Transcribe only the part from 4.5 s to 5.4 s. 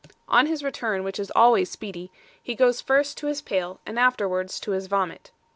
to his vomit.